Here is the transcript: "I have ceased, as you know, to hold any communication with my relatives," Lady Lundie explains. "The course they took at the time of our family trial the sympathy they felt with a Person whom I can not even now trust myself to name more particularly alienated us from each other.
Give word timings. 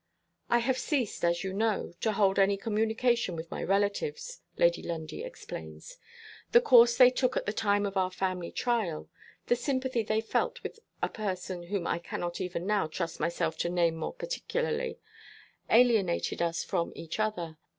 "I 0.49 0.57
have 0.57 0.79
ceased, 0.79 1.23
as 1.23 1.43
you 1.43 1.53
know, 1.53 1.93
to 2.01 2.13
hold 2.13 2.39
any 2.39 2.57
communication 2.57 3.35
with 3.35 3.51
my 3.51 3.61
relatives," 3.63 4.41
Lady 4.57 4.81
Lundie 4.81 5.23
explains. 5.23 5.99
"The 6.53 6.59
course 6.59 6.97
they 6.97 7.11
took 7.11 7.37
at 7.37 7.45
the 7.45 7.53
time 7.53 7.85
of 7.85 7.95
our 7.97 8.09
family 8.09 8.51
trial 8.51 9.09
the 9.45 9.55
sympathy 9.55 10.01
they 10.01 10.19
felt 10.19 10.63
with 10.63 10.79
a 11.03 11.09
Person 11.09 11.61
whom 11.67 11.85
I 11.85 11.99
can 11.99 12.19
not 12.21 12.41
even 12.41 12.65
now 12.65 12.87
trust 12.87 13.19
myself 13.19 13.59
to 13.59 13.69
name 13.69 13.95
more 13.95 14.15
particularly 14.15 14.97
alienated 15.69 16.41
us 16.41 16.63
from 16.63 16.91
each 16.95 17.19
other. 17.19 17.59